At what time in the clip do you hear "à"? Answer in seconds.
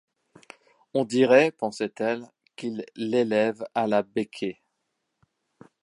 3.75-3.85